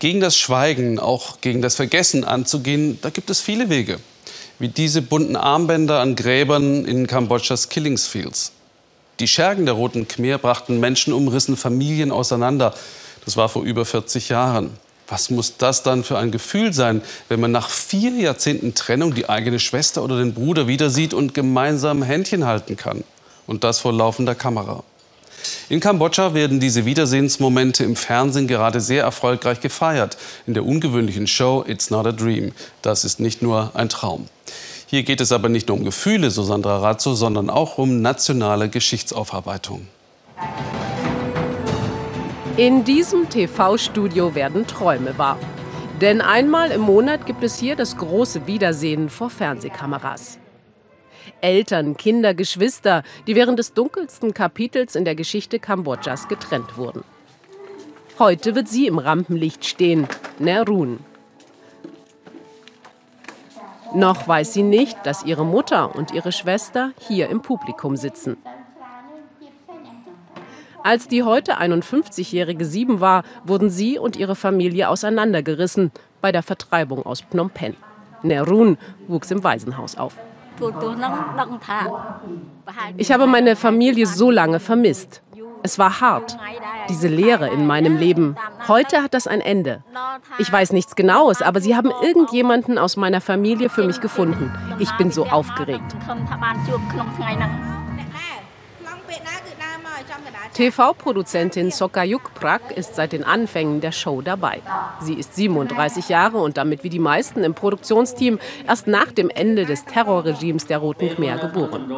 [0.00, 4.00] Gegen das Schweigen, auch gegen das Vergessen anzugehen, da gibt es viele Wege.
[4.58, 8.52] Wie diese bunten Armbänder an Gräbern in Kambodschas Killingsfields.
[9.20, 12.72] Die Schergen der Roten Khmer brachten menschenumrissen Familien auseinander.
[13.26, 14.70] Das war vor über 40 Jahren.
[15.06, 19.28] Was muss das dann für ein Gefühl sein, wenn man nach vier Jahrzehnten Trennung die
[19.28, 23.04] eigene Schwester oder den Bruder wieder sieht und gemeinsam Händchen halten kann?
[23.46, 24.82] Und das vor laufender Kamera.
[25.70, 30.16] In Kambodscha werden diese Wiedersehensmomente im Fernsehen gerade sehr erfolgreich gefeiert.
[30.48, 32.50] In der ungewöhnlichen Show It's Not a Dream.
[32.82, 34.26] Das ist nicht nur ein Traum.
[34.86, 38.68] Hier geht es aber nicht nur um Gefühle, so Sandra Razzo, sondern auch um nationale
[38.68, 39.86] Geschichtsaufarbeitung.
[42.56, 45.38] In diesem TV-Studio werden Träume wahr.
[46.00, 50.40] Denn einmal im Monat gibt es hier das große Wiedersehen vor Fernsehkameras.
[51.40, 57.04] Eltern, Kinder, Geschwister, die während des dunkelsten Kapitels in der Geschichte Kambodschas getrennt wurden.
[58.18, 60.06] Heute wird sie im Rampenlicht stehen,
[60.38, 61.00] Nerun.
[63.94, 68.36] Noch weiß sie nicht, dass ihre Mutter und ihre Schwester hier im Publikum sitzen.
[70.82, 77.04] Als die heute 51-jährige sieben war, wurden sie und ihre Familie auseinandergerissen bei der Vertreibung
[77.04, 77.76] aus Phnom Penh.
[78.22, 80.16] Nerun wuchs im Waisenhaus auf.
[82.96, 85.22] Ich habe meine Familie so lange vermisst.
[85.62, 86.38] Es war hart,
[86.88, 88.36] diese Leere in meinem Leben.
[88.66, 89.84] Heute hat das ein Ende.
[90.38, 94.52] Ich weiß nichts Genaues, aber sie haben irgendjemanden aus meiner Familie für mich gefunden.
[94.78, 95.94] Ich bin so aufgeregt.
[100.54, 104.60] TV-Produzentin Sokayuk Prak ist seit den Anfängen der Show dabei.
[105.00, 109.64] Sie ist 37 Jahre und damit wie die meisten im Produktionsteam erst nach dem Ende
[109.66, 111.90] des Terrorregimes der Roten Khmer geboren.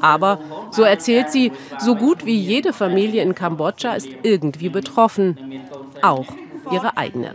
[0.00, 0.38] Aber,
[0.70, 5.62] so erzählt sie, so gut wie jede Familie in Kambodscha ist irgendwie betroffen.
[6.02, 6.26] Auch
[6.70, 7.34] ihre eigene.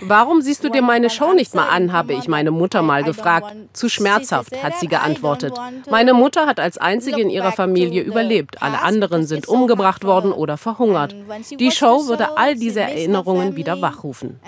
[0.00, 3.54] Warum siehst du dir meine Show nicht mal an, habe ich meine Mutter mal gefragt.
[3.72, 5.54] Zu schmerzhaft, hat sie geantwortet.
[5.90, 8.62] Meine Mutter hat als einzige in ihrer Familie überlebt.
[8.62, 11.14] Alle anderen sind umgebracht worden oder verhungert.
[11.58, 14.38] Die Show würde all diese Erinnerungen wieder wachrufen.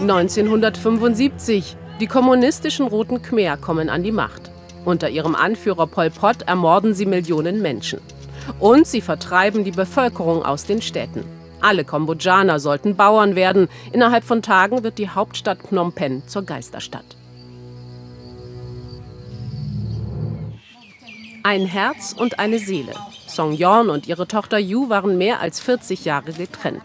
[0.00, 4.50] 1975 die kommunistischen Roten Khmer kommen an die Macht.
[4.84, 8.00] Unter ihrem Anführer Pol Pot ermorden sie Millionen Menschen.
[8.58, 11.22] Und sie vertreiben die Bevölkerung aus den Städten.
[11.60, 13.68] Alle Kambodschaner sollten Bauern werden.
[13.92, 17.04] Innerhalb von Tagen wird die Hauptstadt Phnom Penh zur Geisterstadt.
[21.44, 22.94] Ein Herz und eine Seele.
[23.28, 26.82] Song Yeon und ihre Tochter Yu waren mehr als 40 Jahre getrennt.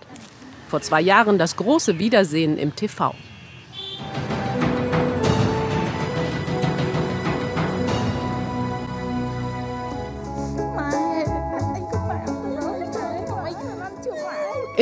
[0.68, 3.16] Vor zwei Jahren das große Wiedersehen im TV.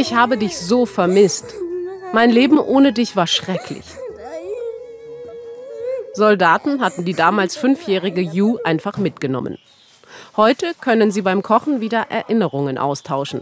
[0.08, 1.56] Ich habe dich so vermisst.
[2.14, 3.84] Mein Leben ohne dich war schrecklich.
[6.14, 9.58] Soldaten hatten die damals fünfjährige Yu einfach mitgenommen.
[10.38, 13.42] Heute können sie beim Kochen wieder Erinnerungen austauschen.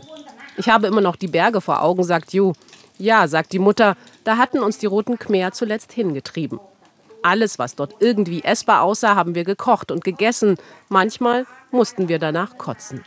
[0.55, 2.53] Ich habe immer noch die Berge vor Augen, sagt Yu.
[2.97, 6.61] Ja, sagt die Mutter, da hatten uns die Roten Khmer zuletzt hingetrieben.
[7.23, 10.55] Alles, was dort irgendwie essbar aussah, haben wir gekocht und gegessen.
[10.87, 13.03] Manchmal mussten wir danach kotzen.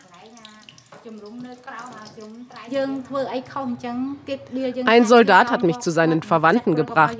[4.86, 7.18] Ein Soldat hat mich zu seinen Verwandten gebracht.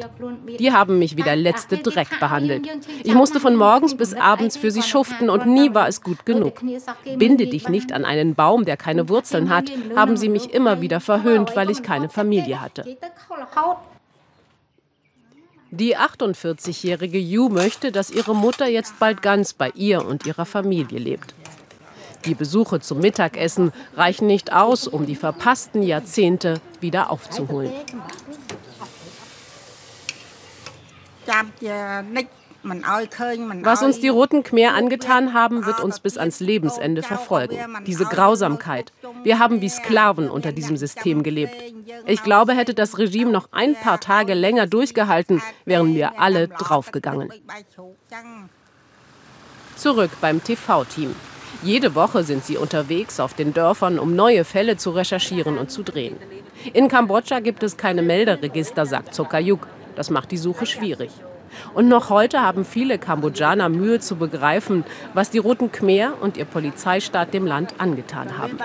[0.58, 2.68] Die haben mich wie der letzte Dreck behandelt.
[3.04, 6.60] Ich musste von morgens bis abends für sie schuften und nie war es gut genug.
[7.16, 11.00] Binde dich nicht an einen Baum, der keine Wurzeln hat, haben sie mich immer wieder
[11.00, 12.84] verhöhnt, weil ich keine Familie hatte.
[15.70, 20.98] Die 48-jährige Yu möchte, dass ihre Mutter jetzt bald ganz bei ihr und ihrer Familie
[20.98, 21.34] lebt.
[22.26, 27.72] Die Besuche zum Mittagessen reichen nicht aus, um die verpassten Jahrzehnte wieder aufzuholen.
[33.62, 37.58] Was uns die Roten Khmer angetan haben, wird uns bis ans Lebensende verfolgen.
[37.86, 38.92] Diese Grausamkeit.
[39.22, 41.54] Wir haben wie Sklaven unter diesem System gelebt.
[42.06, 47.32] Ich glaube, hätte das Regime noch ein paar Tage länger durchgehalten, wären wir alle draufgegangen.
[49.76, 51.14] Zurück beim TV-Team.
[51.62, 55.82] Jede Woche sind sie unterwegs auf den Dörfern, um neue Fälle zu recherchieren und zu
[55.82, 56.16] drehen.
[56.72, 59.66] In Kambodscha gibt es keine Melderegister, sagt Sokayuk.
[59.94, 61.10] Das macht die Suche schwierig.
[61.74, 66.44] Und noch heute haben viele Kambodschaner Mühe zu begreifen, was die Roten Khmer und ihr
[66.44, 68.58] Polizeistaat dem Land angetan haben.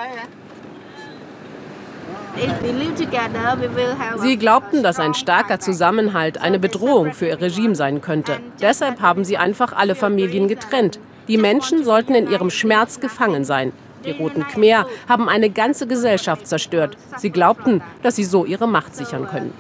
[4.22, 8.40] Sie glaubten, dass ein starker Zusammenhalt eine Bedrohung für ihr Regime sein könnte.
[8.62, 11.00] Deshalb haben sie einfach alle Familien getrennt.
[11.28, 13.72] Die Menschen sollten in ihrem Schmerz gefangen sein.
[14.06, 16.98] Die Roten Khmer haben eine ganze Gesellschaft zerstört.
[17.18, 19.54] Sie glaubten, dass sie so ihre Macht sichern können.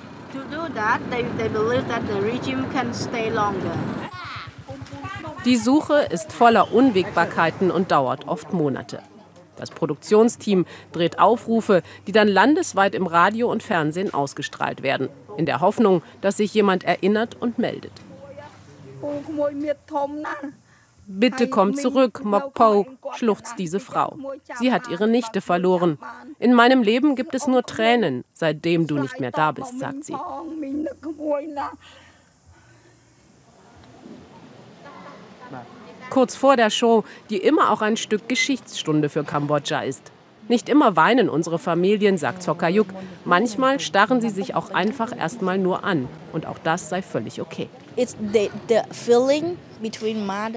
[5.45, 8.99] Die Suche ist voller Unwägbarkeiten und dauert oft Monate.
[9.57, 15.59] Das Produktionsteam dreht Aufrufe, die dann landesweit im Radio und Fernsehen ausgestrahlt werden, in der
[15.59, 17.91] Hoffnung, dass sich jemand erinnert und meldet.
[21.13, 22.85] Bitte komm zurück, Mokpo,
[23.15, 24.17] schluchzt diese Frau.
[24.59, 25.97] Sie hat ihre Nichte verloren.
[26.39, 30.15] In meinem Leben gibt es nur Tränen, seitdem du nicht mehr da bist, sagt sie.
[36.09, 40.11] Kurz vor der Show, die immer auch ein Stück Geschichtsstunde für Kambodscha ist.
[40.47, 42.87] Nicht immer weinen unsere Familien, sagt Sokayuk.
[43.25, 46.07] Manchmal starren sie sich auch einfach erstmal nur an.
[46.33, 47.69] Und auch das sei völlig okay.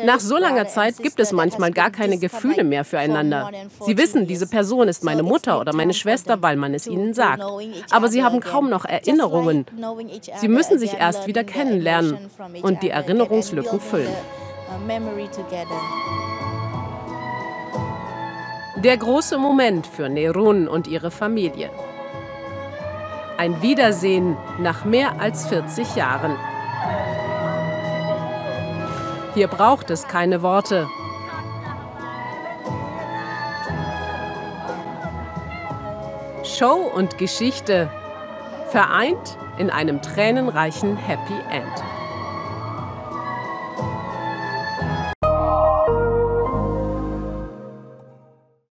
[0.05, 3.51] Nach so langer Zeit gibt es manchmal gar keine Gefühle mehr füreinander.
[3.85, 7.43] Sie wissen, diese Person ist meine Mutter oder meine Schwester, weil man es ihnen sagt.
[7.91, 9.67] Aber sie haben kaum noch Erinnerungen.
[10.37, 12.19] Sie müssen sich erst wieder kennenlernen
[12.63, 14.13] und die Erinnerungslücken füllen.
[18.85, 21.71] Der große Moment für Nerun und ihre Familie.
[23.39, 26.37] Ein Wiedersehen nach mehr als 40 Jahren.
[29.33, 30.87] Hier braucht es keine Worte.
[36.45, 37.91] Show und Geschichte
[38.69, 42.04] vereint in einem tränenreichen Happy End.